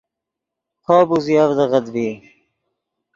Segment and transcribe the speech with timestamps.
[0.85, 2.09] کوپ اوزیڤدغت ڤی